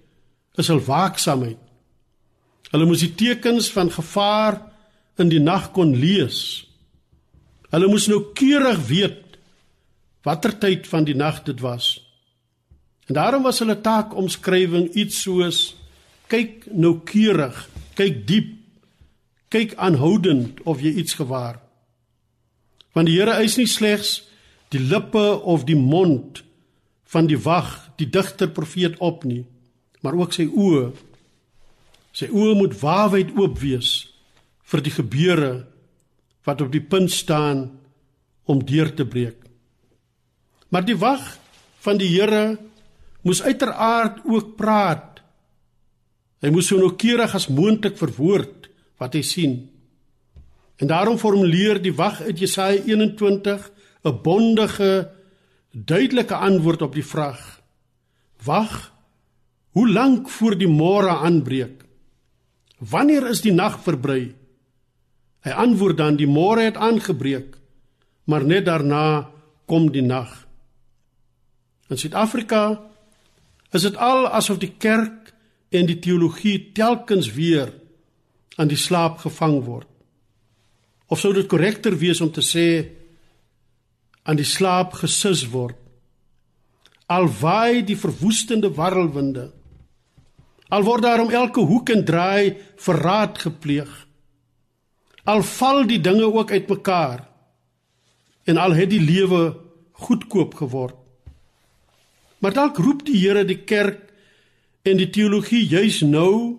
is 0.60 0.70
hul 0.70 0.82
waaksaamheid. 0.84 1.60
Hulle 2.70 2.86
moes 2.86 3.02
die 3.02 3.14
tekens 3.18 3.72
van 3.74 3.90
gevaar 3.94 4.60
in 5.20 5.32
die 5.32 5.42
nag 5.42 5.72
kon 5.74 5.96
lees. 5.98 6.69
Hulle 7.70 7.90
moes 7.90 8.08
nou 8.10 8.22
keurig 8.38 8.80
weet 8.90 9.26
watter 10.26 10.56
tyd 10.60 10.88
van 10.90 11.06
die 11.08 11.16
nag 11.16 11.44
dit 11.48 11.60
was. 11.64 11.98
En 13.10 13.18
daarom 13.18 13.46
was 13.46 13.62
hulle 13.64 13.78
taakomskrywing 13.82 14.92
iets 14.94 15.22
soos 15.24 15.62
kyk 16.30 16.68
noukeurig, 16.70 17.58
kyk 17.98 18.22
diep, 18.30 18.52
kyk 19.50 19.74
aanhoudend 19.82 20.62
of 20.70 20.84
jy 20.84 20.94
iets 21.02 21.18
gewaar. 21.18 21.58
Want 22.94 23.10
die 23.10 23.18
Here 23.18 23.40
eis 23.42 23.58
nie 23.58 23.70
slegs 23.70 24.20
die 24.70 24.82
lippe 24.82 25.42
of 25.42 25.66
die 25.66 25.78
mond 25.78 26.44
van 27.10 27.26
die 27.26 27.40
wag, 27.42 27.90
die 27.98 28.10
digter 28.10 28.52
profeet 28.54 29.00
op 29.02 29.24
nie, 29.26 29.42
maar 30.06 30.18
ook 30.18 30.36
sy 30.38 30.46
oë. 30.46 30.92
Sy 32.14 32.30
oë 32.30 32.54
moet 32.60 32.78
waarheid 32.82 33.34
oop 33.38 33.58
wees 33.62 34.12
vir 34.70 34.86
die 34.86 34.94
gebeure 34.94 35.52
wat 36.50 36.66
op 36.66 36.74
die 36.74 36.84
punt 36.84 37.12
staan 37.14 37.68
om 38.50 38.66
deur 38.66 38.90
te 38.98 39.06
breek. 39.06 39.46
Maar 40.74 40.86
die 40.86 40.98
wag 40.98 41.38
van 41.86 42.00
die 42.02 42.10
Here 42.10 42.58
moes 43.26 43.42
uiteraard 43.44 44.24
ook 44.26 44.56
praat. 44.58 45.22
Hy 46.42 46.52
moes 46.54 46.70
so 46.72 46.80
noukeurig 46.80 47.36
as 47.36 47.50
moontlik 47.52 47.98
verwoord 48.00 48.70
wat 49.00 49.16
hy 49.18 49.24
sien. 49.26 49.60
En 50.80 50.88
daarom 50.88 51.20
formuleer 51.20 51.82
die 51.84 51.94
wag 51.96 52.22
uit 52.24 52.40
Jesaja 52.40 52.82
21 52.88 53.72
'n 54.04 54.22
bondige 54.24 55.12
duidelike 55.72 56.36
antwoord 56.36 56.82
op 56.82 56.94
die 56.94 57.06
vraag: 57.06 57.62
Wag, 58.44 58.94
hoe 59.76 59.90
lank 59.90 60.30
voor 60.30 60.58
die 60.58 60.68
môre 60.68 61.20
aanbreek? 61.20 61.84
Wanneer 62.80 63.28
is 63.30 63.42
die 63.42 63.52
nag 63.52 63.84
verbrei? 63.84 64.39
Hy 65.50 65.56
antwoord 65.58 65.98
dan: 65.98 66.18
Die 66.20 66.30
môre 66.30 66.68
het 66.68 66.78
aangebreek, 66.78 67.58
maar 68.30 68.46
net 68.46 68.68
daarna 68.70 69.32
kom 69.66 69.88
die 69.90 70.06
nag. 70.06 70.30
In 71.90 71.98
Suid-Afrika 71.98 72.78
is 73.74 73.82
dit 73.82 73.98
al 73.98 74.28
asof 74.30 74.60
die 74.62 74.76
kerk 74.78 75.34
en 75.74 75.90
die 75.90 75.98
teologie 76.02 76.70
telkens 76.78 77.32
weer 77.34 77.74
aan 78.62 78.70
die 78.70 78.78
slaap 78.78 79.24
gevang 79.26 79.58
word. 79.66 79.90
Of 81.10 81.22
sou 81.22 81.34
dit 81.34 81.50
korrekter 81.50 81.98
wees 81.98 82.22
om 82.22 82.30
te 82.30 82.46
sê 82.46 82.68
aan 84.30 84.38
die 84.38 84.46
slaap 84.46 84.94
gesus 85.02 85.48
word? 85.50 85.78
Al 87.10 87.26
waai 87.42 87.82
die 87.82 87.98
verwoestende 87.98 88.70
warrelwinde. 88.70 89.48
Al 90.70 90.86
word 90.86 91.08
daar 91.08 91.26
om 91.26 91.34
elke 91.34 91.66
hoek 91.66 91.90
en 91.90 92.06
draai 92.06 92.54
verraad 92.78 93.42
gepleeg. 93.42 93.90
Al 95.30 95.44
val 95.46 95.84
die 95.90 96.00
dinge 96.02 96.26
ook 96.34 96.52
uitmekaar 96.52 97.28
en 98.50 98.58
al 98.58 98.74
het 98.74 98.90
die 98.90 99.02
lewe 99.04 99.44
goedkoop 99.92 100.56
geword. 100.58 100.96
Maar 102.40 102.56
dalk 102.56 102.78
roep 102.78 103.04
die 103.06 103.20
Here 103.20 103.44
die 103.46 103.60
kerk 103.68 104.08
en 104.88 104.98
die 104.98 105.10
teologie 105.10 105.66
juis 105.68 106.02
nou 106.02 106.58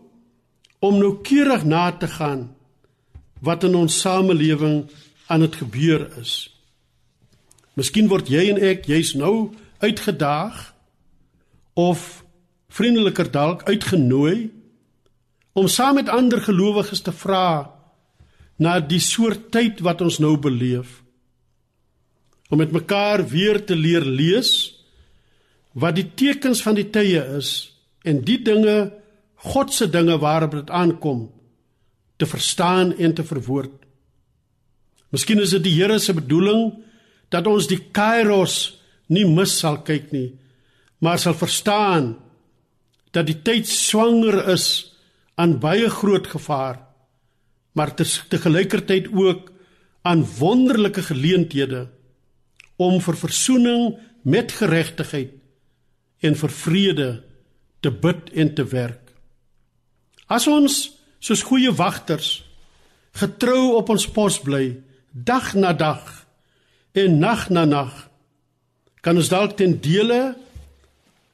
om 0.78 0.98
noukeurig 1.00 1.64
na 1.64 1.90
te 1.92 2.08
gaan 2.08 2.50
wat 3.40 3.64
in 3.64 3.74
ons 3.74 4.00
samelewing 4.00 4.84
aan 5.26 5.40
dit 5.40 5.56
gebeur 5.56 6.04
is. 6.20 6.50
Miskien 7.74 8.10
word 8.12 8.28
jy 8.28 8.50
en 8.52 8.60
ek 8.60 8.84
juis 8.90 9.14
nou 9.16 9.50
uitgedaag 9.80 10.74
of 11.80 12.22
vriendeliker 12.70 13.30
dalk 13.32 13.64
uitgenooi 13.68 14.50
om 15.56 15.68
saam 15.68 15.96
met 15.96 16.12
ander 16.12 16.42
gelowiges 16.44 17.00
te 17.02 17.12
vra 17.12 17.79
na 18.60 18.76
die 18.84 19.00
soort 19.00 19.48
tyd 19.54 19.80
wat 19.84 20.02
ons 20.04 20.20
nou 20.20 20.36
beleef 20.40 21.00
om 22.50 22.58
met 22.58 22.72
mekaar 22.74 23.22
weer 23.30 23.60
te 23.64 23.76
leer 23.78 24.04
lees 24.04 24.52
wat 25.72 25.96
die 25.96 26.08
tekens 26.18 26.62
van 26.66 26.76
die 26.76 26.88
tye 26.92 27.22
is 27.38 27.50
en 28.04 28.24
die 28.26 28.40
dinge 28.42 28.90
God 29.50 29.72
se 29.72 29.86
dinge 29.88 30.18
waarop 30.20 30.58
dit 30.58 30.70
aankom 30.70 31.28
te 32.20 32.26
verstaan 32.28 32.92
en 33.00 33.14
te 33.16 33.24
verwoord. 33.24 33.72
Miskien 35.08 35.40
is 35.40 35.54
dit 35.56 35.64
die 35.64 35.78
Here 35.78 35.96
se 35.98 36.12
bedoeling 36.14 36.74
dat 37.32 37.46
ons 37.48 37.70
die 37.70 37.80
kairos 37.94 38.76
nie 39.08 39.24
mis 39.24 39.56
sal 39.62 39.80
kyk 39.86 40.10
nie, 40.12 40.28
maar 41.00 41.18
sal 41.18 41.34
verstaan 41.34 42.12
dat 43.14 43.26
die 43.26 43.38
tyd 43.42 43.66
swanger 43.66 44.42
is 44.52 44.66
aan 45.40 45.56
baie 45.62 45.88
groot 45.90 46.28
gevaar, 46.28 46.76
maar 47.72 47.94
te, 47.94 48.04
te 48.04 48.38
gelykertyd 48.38 49.08
ook 49.12 49.50
aan 50.02 50.24
wonderlike 50.38 51.02
geleenthede 51.02 51.88
om 52.80 53.00
vir 53.04 53.16
verzoening 53.16 53.96
met 54.22 54.52
geregtigheid 54.52 55.36
en 56.20 56.36
vir 56.36 56.52
vrede 56.52 57.10
te 57.80 57.90
bid 57.90 58.30
en 58.36 58.54
te 58.54 58.64
werk. 58.64 59.12
As 60.28 60.46
ons 60.48 60.82
soos 61.20 61.42
goeie 61.44 61.72
wagters 61.72 62.40
getrou 63.20 63.76
op 63.76 63.90
ons 63.92 64.06
pos 64.08 64.38
bly 64.44 64.78
dag 65.10 65.54
na 65.58 65.72
dag 65.72 66.04
en 66.96 67.18
nag 67.18 67.48
na 67.50 67.64
nag 67.64 68.06
kan 69.04 69.16
ons 69.16 69.32
dalk 69.32 69.56
ten 69.58 69.80
dele 69.80 70.36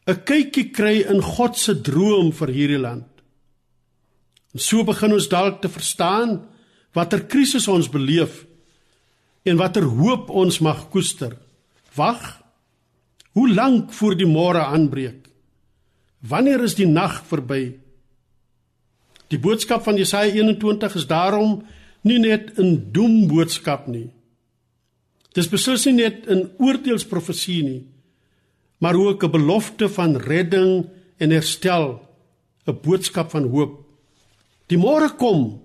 'n 0.06 0.22
kykie 0.22 0.70
kry 0.70 1.02
in 1.02 1.20
God 1.22 1.58
se 1.58 1.74
droom 1.74 2.32
vir 2.32 2.48
hierdie 2.48 2.78
land. 2.78 3.15
So 4.56 4.84
begin 4.84 5.12
ons 5.12 5.28
dalk 5.28 5.60
te 5.60 5.68
verstaan 5.68 6.40
watter 6.92 7.26
krisis 7.26 7.68
ons 7.68 7.88
beleef 7.88 8.46
en 9.44 9.56
watter 9.56 9.84
hoop 9.84 10.30
ons 10.30 10.58
mag 10.60 10.88
koester. 10.90 11.36
Wag 11.94 12.46
Hoe 13.36 13.50
lank 13.52 13.92
voor 13.92 14.14
die 14.16 14.26
môre 14.28 14.62
aanbreek? 14.64 15.26
Wanneer 16.24 16.62
is 16.64 16.74
die 16.78 16.88
nag 16.88 17.18
verby? 17.28 17.76
Die 19.28 19.38
boodskap 19.42 19.82
van 19.84 19.98
Jesaja 20.00 20.32
21 20.32 20.96
is 20.96 21.04
daarom 21.10 21.58
nie 22.00 22.18
net 22.18 22.56
'n 22.56 22.88
doemboodskap 22.92 23.88
nie. 23.88 24.08
Dis 25.34 25.50
beslis 25.52 25.84
nie 25.84 25.92
net 25.92 26.26
'n 26.26 26.50
oordeelsprofesie 26.56 27.62
nie, 27.62 27.84
maar 28.80 28.94
ook 28.94 29.24
'n 29.24 29.30
belofte 29.30 29.88
van 29.88 30.16
redding 30.16 30.88
en 31.18 31.30
herstel, 31.30 32.00
'n 32.66 32.80
boodskap 32.82 33.30
van 33.30 33.48
hoop. 33.48 33.85
Die 34.70 34.78
môre 34.78 35.12
kom. 35.18 35.62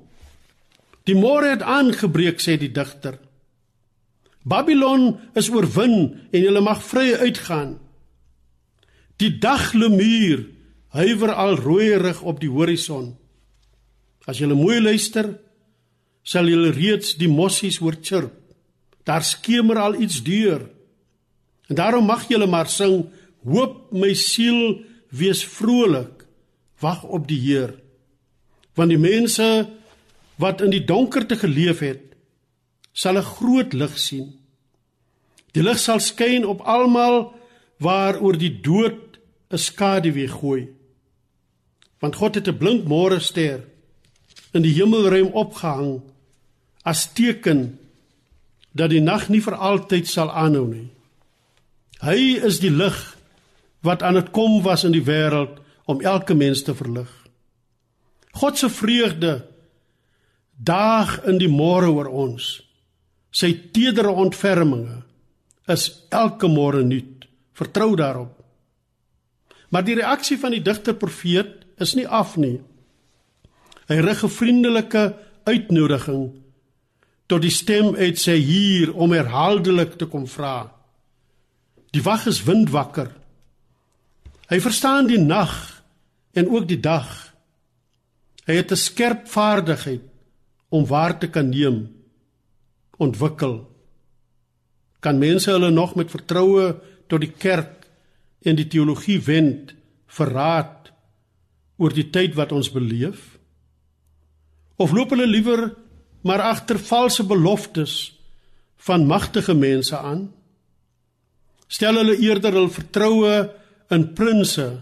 Die 1.10 1.18
môre 1.18 1.56
het 1.56 1.66
aangebreek 1.66 2.42
sê 2.42 2.58
die 2.62 2.72
digter. 2.74 3.18
Babylon 4.44 5.20
is 5.38 5.50
oorwin 5.54 5.98
en 6.32 6.42
julle 6.42 6.62
mag 6.66 6.82
vry 6.86 7.14
uitgaan. 7.22 7.78
Die 9.22 9.38
daglemuur 9.42 10.48
huiwer 10.98 11.34
al 11.38 11.58
rooierig 11.62 12.22
op 12.26 12.42
die 12.42 12.50
horison. 12.50 13.14
As 14.26 14.42
julle 14.42 14.58
mooi 14.58 14.80
luister, 14.82 15.30
sal 16.24 16.50
julle 16.50 16.74
reeds 16.74 17.16
die 17.18 17.30
mossies 17.30 17.80
hoor 17.82 17.98
chirp. 18.02 18.34
Daar 19.06 19.26
skemer 19.26 19.80
al 19.82 19.98
iets 20.02 20.22
deur. 20.26 20.68
En 21.70 21.78
daarom 21.78 22.06
mag 22.06 22.28
julle 22.30 22.48
maar 22.50 22.70
sing: 22.70 23.08
Hoop 23.46 23.92
my 23.92 24.14
siel, 24.14 24.82
wees 25.10 25.42
vrolik, 25.46 26.26
wag 26.82 27.04
op 27.04 27.26
die 27.28 27.40
Heer. 27.40 27.81
Want 28.76 28.90
die 28.90 29.02
mense 29.02 29.70
wat 30.42 30.62
in 30.62 30.72
die 30.74 30.86
donkerte 30.86 31.38
geleef 31.38 31.80
het, 31.80 32.02
sal 32.92 33.18
'n 33.18 33.32
groot 33.36 33.74
lig 33.74 33.98
sien. 34.00 34.40
Die 35.52 35.64
lig 35.64 35.80
sal 35.80 36.00
skyn 36.00 36.46
op 36.46 36.62
almal 36.62 37.34
waaroor 37.78 38.38
die 38.38 38.62
dood 38.62 39.20
'n 39.50 39.58
skaduwee 39.58 40.28
gooi. 40.28 40.70
Want 42.00 42.16
God 42.16 42.36
het 42.36 42.48
'n 42.48 42.58
blink 42.58 42.86
môre 42.86 43.20
ster 43.20 43.64
in 44.54 44.62
die 44.62 44.74
hemelruim 44.74 45.28
opgehang 45.28 46.02
as 46.84 47.14
teken 47.14 47.80
dat 48.72 48.90
die 48.90 49.02
nag 49.02 49.30
nie 49.30 49.42
vir 49.42 49.56
altyd 49.56 50.08
sal 50.08 50.32
aanhou 50.32 50.68
nie. 50.68 50.90
Hy 52.02 52.40
is 52.42 52.60
die 52.60 52.72
lig 52.72 53.18
wat 53.82 54.04
aan 54.04 54.14
dit 54.14 54.32
kom 54.32 54.62
was 54.64 54.84
in 54.84 54.92
die 54.92 55.06
wêreld 55.06 55.60
om 55.86 56.02
elke 56.02 56.34
mens 56.34 56.64
te 56.64 56.76
verlig. 56.76 57.21
God 58.34 58.58
se 58.58 58.70
vreugde 58.70 59.46
daag 60.56 61.24
in 61.28 61.38
die 61.38 61.52
môre 61.52 61.90
oor 61.92 62.08
ons 62.08 62.62
sy 63.32 63.54
teedere 63.74 64.12
ontferminge 64.12 65.02
is 65.72 65.88
elke 66.12 66.50
môre 66.52 66.84
nuut. 66.84 67.28
Vertrou 67.56 67.96
daarop. 67.96 68.36
Maar 69.72 69.86
die 69.88 69.96
reaksie 70.02 70.38
van 70.40 70.52
die 70.52 70.64
digter 70.64 70.98
profeet 71.00 71.64
is 71.82 71.96
nie 71.96 72.08
af 72.08 72.36
nie. 72.36 72.60
Hy 73.88 74.00
rig 74.04 74.24
'n 74.24 74.30
vriendelike 74.30 75.16
uitnodiging 75.46 76.32
tot 77.28 77.42
die 77.42 77.52
stem 77.52 77.96
uit 77.96 78.20
sy 78.20 78.36
hier 78.36 78.94
om 78.94 79.12
herhaaldelik 79.12 79.98
te 79.98 80.06
kom 80.06 80.28
vra. 80.28 80.72
Die 81.92 82.04
wag 82.04 82.28
is 82.28 82.44
windwakker. 82.44 83.12
Hy 84.50 84.60
verstaan 84.60 85.08
die 85.08 85.20
nag 85.20 85.84
en 86.34 86.50
ook 86.50 86.68
die 86.68 86.80
dag. 86.80 87.31
Hy 88.52 88.60
het 88.60 88.72
'n 88.72 88.76
skerp 88.76 89.28
vaardigheid 89.32 90.04
om 90.70 90.84
waar 90.86 91.16
te 91.20 91.28
kan 91.32 91.50
neem 91.50 91.88
ontwikkel 93.00 93.72
kan 95.02 95.18
mense 95.18 95.50
hulle 95.50 95.72
nog 95.74 95.96
met 95.98 96.14
vertroue 96.14 96.76
tot 97.10 97.24
die 97.24 97.34
kerk 97.34 97.88
en 98.46 98.58
die 98.58 98.68
teologie 98.70 99.18
wend 99.26 99.74
verraad 100.12 100.92
oor 101.82 101.94
die 101.94 102.10
tyd 102.14 102.36
wat 102.38 102.54
ons 102.54 102.70
beleef? 102.70 103.40
Of 104.78 104.94
loop 104.94 105.14
hulle 105.16 105.26
liewer 105.30 105.72
maar 106.22 106.44
agter 106.46 106.78
valse 106.78 107.26
beloftes 107.26 108.14
van 108.86 109.08
magtige 109.10 109.58
mense 109.58 109.98
aan? 109.98 110.28
Stel 111.68 111.98
hulle 111.98 112.20
eerder 112.22 112.54
hul 112.54 112.70
vertroue 112.70 113.36
in 113.90 114.12
prinses 114.14 114.82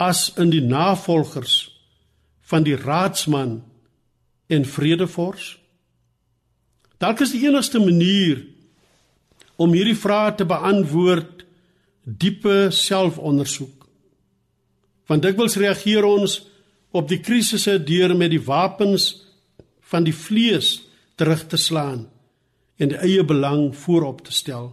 as 0.00 0.28
in 0.40 0.50
die 0.52 0.64
navolgers 0.64 1.75
van 2.46 2.66
die 2.66 2.76
raadsman 2.78 3.60
en 4.46 4.64
vredevors? 4.64 5.56
Dalk 7.02 7.20
is 7.20 7.34
die 7.34 7.44
enigste 7.46 7.80
manier 7.82 8.44
om 9.60 9.72
hierdie 9.76 9.96
vrae 9.98 10.34
te 10.36 10.46
beantwoord 10.48 11.44
diepe 12.06 12.68
selfondersoek. 12.72 13.86
Want 15.06 15.24
dikwels 15.24 15.58
reageer 15.60 16.06
ons 16.06 16.40
op 16.96 17.08
die 17.10 17.20
krisisse 17.20 17.76
deur 17.82 18.14
met 18.16 18.32
die 18.32 18.42
wapens 18.42 19.10
van 19.90 20.06
die 20.06 20.14
vlees 20.14 20.80
terug 21.16 21.46
te 21.50 21.58
slaan 21.60 22.06
en 22.76 22.92
die 22.92 23.00
eie 23.00 23.24
belang 23.24 23.70
voorop 23.76 24.24
te 24.26 24.34
stel. 24.34 24.70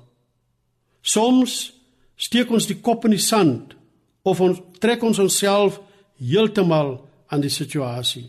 Soms 1.02 1.74
steek 2.20 2.52
ons 2.52 2.68
die 2.70 2.80
kop 2.80 3.06
in 3.08 3.16
die 3.16 3.24
sand 3.24 3.76
of 4.24 4.40
ons 4.44 4.62
trek 4.84 5.04
ons 5.04 5.20
onsself 5.20 5.80
heeltemal 6.20 6.96
aan 7.34 7.42
die 7.42 7.52
situasie. 7.54 8.28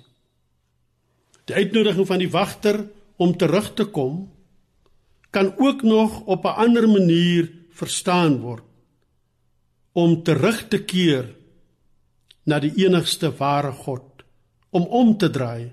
Die 1.45 1.57
uitnodiging 1.57 2.07
van 2.09 2.23
die 2.23 2.31
wagter 2.33 2.81
om 3.21 3.37
terug 3.37 3.75
te 3.77 3.85
kom 3.85 4.25
kan 5.35 5.53
ook 5.61 5.83
nog 5.83 6.23
op 6.25 6.45
'n 6.45 6.57
ander 6.65 6.89
manier 6.89 7.53
verstaan 7.71 8.41
word. 8.41 8.65
Om 9.93 10.23
terug 10.23 10.69
te 10.69 10.83
keer 10.83 11.35
na 12.45 12.59
die 12.59 12.73
enigste 12.87 13.31
ware 13.37 13.73
God 13.73 14.25
om 14.71 14.83
om 14.83 15.17
te 15.17 15.31
draai 15.31 15.73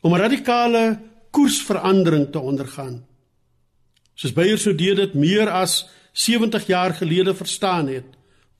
om 0.00 0.12
'n 0.14 0.18
radikale 0.18 1.00
koersverandering 1.30 2.32
te 2.32 2.38
ondergaan. 2.38 3.06
Soos 4.14 4.32
Beyer 4.32 4.58
sou 4.58 4.74
dit 4.74 5.14
meer 5.14 5.50
as 5.50 5.88
70 6.12 6.66
jaar 6.66 6.94
gelede 6.94 7.34
verstaan 7.34 7.88
het 7.88 8.04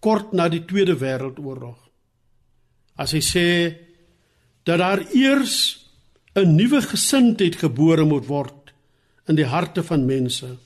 kort 0.01 0.33
na 0.33 0.49
die 0.49 0.65
tweede 0.65 0.97
wêreldoorlog 0.97 1.92
as 2.97 3.13
hy 3.13 3.21
sê 3.21 3.49
dat 4.65 4.79
daar 4.79 5.03
eers 5.13 5.87
'n 6.35 6.57
nuwe 6.57 6.83
gesindheid 6.83 7.57
gebore 7.57 8.05
moet 8.05 8.27
word 8.27 8.73
in 9.29 9.37
die 9.37 9.47
harte 9.47 9.83
van 9.83 10.07
mense. 10.07 10.57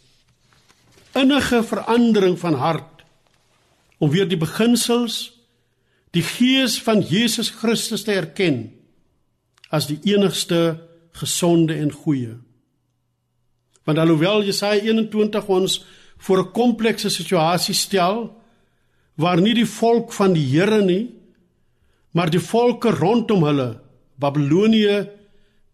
Innige 1.15 1.63
verandering 1.63 2.39
van 2.39 2.55
hart 2.55 3.05
om 3.99 4.11
weer 4.11 4.29
die 4.29 4.39
beginsels 4.39 5.33
die 6.11 6.23
gees 6.23 6.79
van 6.83 7.01
Jesus 7.01 7.51
Christus 7.51 8.03
te 8.03 8.13
erken 8.13 8.71
as 9.69 9.87
die 9.87 9.99
enigste 10.05 10.81
gesonde 11.13 11.75
en 11.75 11.93
goeie. 11.93 12.37
Want 13.85 13.99
alhoewel 13.99 14.45
Jesaja 14.45 14.81
21 14.83 15.49
ons 15.49 15.85
voor 16.17 16.39
'n 16.39 16.53
komplekse 16.53 17.11
situasie 17.11 17.75
stel 17.75 18.43
waar 19.15 19.41
nie 19.41 19.55
die 19.55 19.67
volk 19.67 20.13
van 20.13 20.33
die 20.33 20.47
Here 20.47 20.85
nie 20.85 21.16
maar 22.17 22.33
die 22.33 22.41
volke 22.41 22.95
rondom 22.97 23.45
hulle 23.45 23.69
Babilonië 24.17 25.05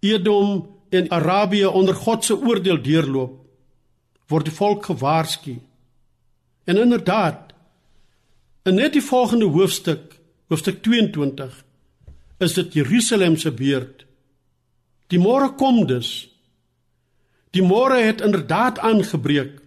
Edom 0.02 0.64
en 0.90 1.10
Arabië 1.14 1.66
onder 1.70 1.94
God 1.94 2.24
se 2.24 2.34
oordeel 2.34 2.80
deurloop, 2.82 3.36
word 4.26 4.48
die 4.48 4.54
volk 4.54 4.88
gewaarsku. 4.90 5.54
En 6.66 6.80
inderdaad, 6.82 7.52
in 8.66 8.74
net 8.74 8.96
die 8.96 9.04
volgende 9.04 9.46
hoofstuk, 9.54 10.18
hoofstuk 10.50 10.82
22, 10.82 11.54
is 12.42 12.58
dit 12.58 12.74
Jerusalem 12.74 13.38
se 13.38 13.54
beurt. 13.54 14.02
Die 15.14 15.22
môre 15.22 15.52
kom 15.54 15.84
dus. 15.86 16.26
Die 17.54 17.62
môre 17.62 18.02
het 18.02 18.20
inderdaad 18.24 18.82
aangebreek, 18.82 19.60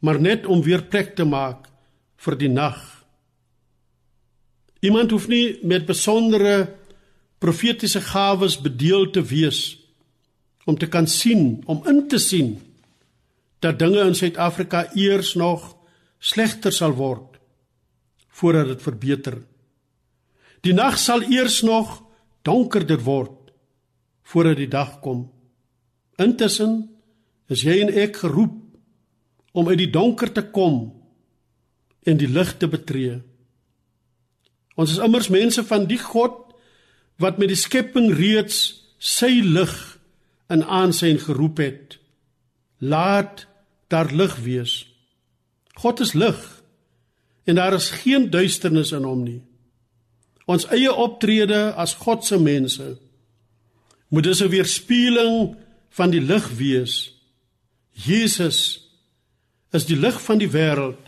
maar 0.00 0.20
net 0.20 0.46
om 0.46 0.66
weer 0.66 0.82
plek 0.82 1.14
te 1.14 1.24
maak 1.24 1.70
vir 2.26 2.38
die 2.42 2.50
nag. 2.50 2.95
Iemand 4.86 5.10
hoef 5.10 5.26
nie 5.28 5.58
met 5.66 5.86
besondere 5.88 6.76
profetiese 7.42 8.00
gawes 8.00 8.56
bedeel 8.62 9.10
te 9.10 9.22
wees 9.24 9.60
om 10.66 10.78
te 10.78 10.88
kan 10.90 11.06
sien, 11.06 11.62
om 11.66 11.82
in 11.86 12.06
te 12.10 12.18
sien 12.18 12.56
dat 13.62 13.78
dinge 13.78 14.02
in 14.04 14.14
Suid-Afrika 14.14 14.86
eers 14.94 15.34
nog 15.38 15.74
slegter 16.18 16.74
sal 16.74 16.94
word 16.98 17.38
voordat 18.36 18.74
dit 18.74 18.82
verbeter. 18.84 19.36
Die 20.66 20.74
nag 20.76 20.98
sal 21.00 21.24
eers 21.30 21.62
nog 21.64 22.02
donkerder 22.44 23.00
word 23.02 23.52
voordat 24.26 24.58
die 24.60 24.70
dag 24.70 24.98
kom. 25.00 25.26
Intussen 26.20 26.82
is 27.52 27.62
jy 27.62 27.78
en 27.84 27.92
ek 27.94 28.20
geroep 28.24 28.58
om 29.56 29.70
uit 29.70 29.80
die 29.80 29.90
donker 29.92 30.32
te 30.34 30.44
kom 30.52 30.90
en 32.06 32.18
die 32.20 32.28
lig 32.28 32.52
te 32.60 32.68
betree. 32.70 33.20
Ons 34.76 34.92
is 34.92 35.02
immers 35.02 35.30
mense 35.32 35.64
van 35.64 35.86
die 35.88 36.00
God 36.00 36.42
wat 37.22 37.38
met 37.40 37.48
die 37.48 37.58
skepping 37.58 38.10
reeds 38.12 38.58
sy 39.00 39.40
lig 39.44 39.72
in 40.52 40.62
aansien 40.64 41.18
geroep 41.18 41.62
het. 41.64 41.96
Laat 42.78 43.46
daar 43.88 44.12
lig 44.12 44.36
wees. 44.44 44.84
God 45.80 46.00
is 46.04 46.12
lig 46.12 46.38
en 47.46 47.56
daar 47.56 47.74
is 47.74 47.90
geen 48.02 48.30
duisternis 48.30 48.92
in 48.92 49.04
hom 49.08 49.22
nie. 49.24 49.40
Ons 50.46 50.66
eie 50.74 50.92
optrede 50.92 51.72
as 51.74 51.96
God 52.04 52.24
se 52.24 52.38
mense 52.38 52.96
moet 54.08 54.24
dus 54.24 54.42
'n 54.42 54.48
weerspieëling 54.48 55.56
van 55.90 56.10
die 56.10 56.20
lig 56.20 56.50
wees. 56.56 57.14
Jesus 57.90 58.88
is 59.72 59.84
die 59.84 59.96
lig 59.96 60.22
van 60.22 60.38
die 60.38 60.50
wêreld. 60.50 61.00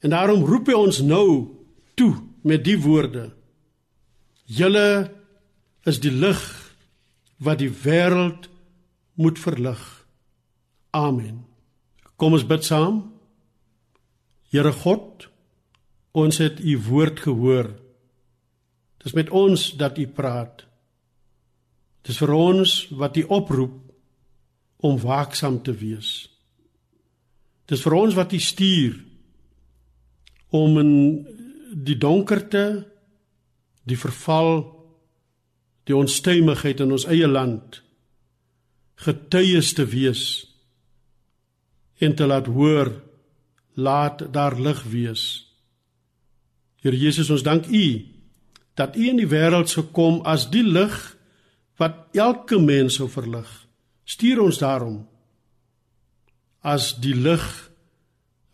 En 0.00 0.10
daarom 0.10 0.44
roep 0.44 0.66
hy 0.66 0.74
ons 0.74 1.00
nou 1.00 1.48
toe 1.94 2.14
met 2.44 2.64
die 2.64 2.76
woorde: 2.80 3.30
Julle 4.44 5.10
is 5.88 6.00
die 6.00 6.12
lig 6.12 6.42
wat 7.44 7.60
die 7.60 7.72
wêreld 7.72 8.48
moet 9.20 9.40
verlig. 9.40 9.80
Amen. 10.94 11.44
Kom 12.16 12.36
ons 12.36 12.46
bid 12.46 12.64
saam. 12.64 13.00
Here 14.54 14.70
God, 14.84 15.26
ons 16.14 16.38
het 16.38 16.60
u 16.60 16.76
woord 16.86 17.24
gehoor. 17.24 17.72
Dis 19.02 19.16
met 19.16 19.32
ons 19.34 19.72
dat 19.80 19.98
u 19.98 20.06
praat. 20.06 20.62
Dis 22.04 22.20
vir 22.20 22.32
ons 22.36 22.74
wat 23.00 23.16
u 23.16 23.24
oproep 23.32 23.80
om 24.84 25.00
waaksaam 25.00 25.58
te 25.64 25.72
wees. 25.72 26.28
Dis 27.68 27.82
vir 27.82 27.96
ons 27.96 28.16
wat 28.16 28.32
u 28.36 28.40
stuur 28.40 28.98
om 30.54 30.78
in 30.78 30.92
die 31.74 31.98
donkerte 31.98 32.86
die 33.84 33.98
verval 33.98 34.62
die 35.84 35.96
onstuimigheid 35.96 36.80
in 36.80 36.94
ons 36.94 37.06
eie 37.10 37.28
land 37.28 37.80
getuies 39.04 39.74
te 39.76 39.84
wees 39.90 40.22
en 42.04 42.14
te 42.16 42.28
laat 42.30 42.48
hoor 42.50 42.92
laat 43.74 44.22
daar 44.30 44.54
lig 44.54 44.82
wees. 44.86 45.22
Here 46.78 46.96
Jesus 46.96 47.30
ons 47.34 47.42
dank 47.42 47.66
U 47.66 47.86
dat 48.78 48.96
U 48.96 49.08
in 49.08 49.18
die 49.18 49.30
wêreld 49.30 49.70
sou 49.70 49.86
kom 49.94 50.20
as 50.26 50.46
die 50.50 50.64
lig 50.64 50.94
wat 51.80 52.14
elke 52.14 52.60
mens 52.62 53.00
sou 53.00 53.08
verlig. 53.10 53.48
Stuur 54.06 54.44
ons 54.46 54.60
daarom 54.62 55.02
as 56.62 56.94
die 57.02 57.16
lig 57.16 57.44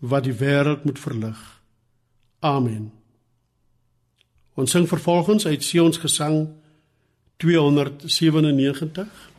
wat 0.00 0.24
die 0.24 0.34
wêreld 0.34 0.88
moet 0.88 0.98
verlig. 0.98 1.38
Amen 2.40 2.99
Ons 4.54 4.70
sing 4.70 4.88
vervolgens 4.88 5.46
uit 5.46 5.64
Sion 5.64 5.92
se 5.92 6.00
gesang 6.00 6.48
297. 7.36 9.30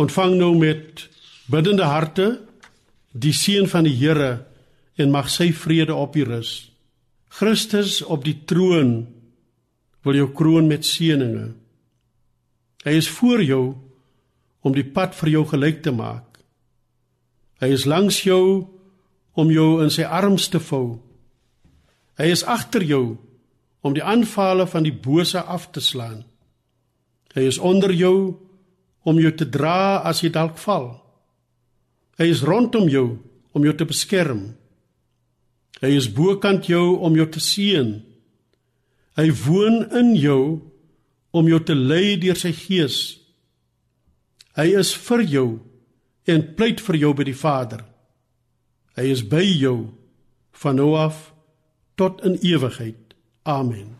Ontvang 0.00 0.38
nou 0.40 0.54
met 0.56 1.08
biddende 1.50 1.84
harte 1.84 2.38
die 3.12 3.34
seën 3.36 3.66
van 3.68 3.84
die 3.84 3.96
Here 3.98 4.46
en 4.96 5.12
mag 5.12 5.28
sy 5.28 5.50
vrede 5.52 5.92
op 5.94 6.16
u 6.16 6.24
rus. 6.24 6.70
Christus 7.28 8.00
op 8.02 8.24
die 8.24 8.38
troon 8.48 9.04
wil 10.06 10.16
jou 10.16 10.30
kroon 10.32 10.70
met 10.70 10.88
seënings. 10.88 11.52
Hy 12.80 12.96
is 12.96 13.10
voor 13.12 13.42
jou 13.44 13.64
om 14.64 14.72
die 14.72 14.86
pad 14.88 15.12
vir 15.18 15.34
jou 15.34 15.44
gelyk 15.52 15.82
te 15.84 15.92
maak. 15.92 16.40
Hy 17.60 17.68
is 17.76 17.84
langs 17.84 18.22
jou 18.24 18.64
om 19.36 19.52
jou 19.52 19.82
in 19.84 19.92
sy 19.92 20.06
arms 20.08 20.48
te 20.48 20.60
vou. 20.64 20.96
Hy 22.16 22.32
is 22.32 22.44
agter 22.48 22.84
jou 22.88 23.18
om 23.84 23.92
die 23.92 24.04
aanvalle 24.04 24.64
van 24.68 24.84
die 24.84 24.96
bose 24.96 25.40
af 25.44 25.68
te 25.76 25.84
slaan. 25.84 26.24
Hy 27.36 27.44
is 27.52 27.60
onder 27.60 27.92
jou 27.92 28.40
om 29.04 29.18
jou 29.20 29.32
te 29.32 29.46
dra 29.48 30.00
as 30.06 30.22
jy 30.22 30.30
dalk 30.32 30.58
val. 30.60 30.92
Hy 32.20 32.28
is 32.28 32.44
rondom 32.44 32.88
jou 32.92 33.20
om 33.56 33.64
jou 33.64 33.74
te 33.76 33.86
beskerm. 33.88 34.50
Hy 35.80 35.94
is 35.96 36.10
bokant 36.12 36.68
jou 36.68 36.98
om 37.00 37.16
jou 37.16 37.26
te 37.32 37.40
seën. 37.40 37.94
Hy 39.16 39.28
woon 39.46 39.82
in 39.96 40.12
jou 40.18 40.42
om 41.32 41.48
jou 41.48 41.60
te 41.64 41.76
lei 41.76 42.18
deur 42.20 42.36
sy 42.36 42.52
gees. 42.56 42.98
Hy 44.58 44.68
is 44.80 44.92
vir 45.08 45.24
jou 45.24 45.46
en 46.28 46.44
pleit 46.56 46.82
vir 46.84 47.00
jou 47.00 47.14
by 47.16 47.26
die 47.30 47.36
Vader. 47.36 47.84
Hy 48.98 49.06
is 49.08 49.22
by 49.24 49.44
jou 49.46 49.78
van 50.60 50.76
nou 50.76 50.92
af 50.98 51.30
tot 51.96 52.20
in 52.26 52.36
ewigheid. 52.44 53.16
Amen. 53.48 53.99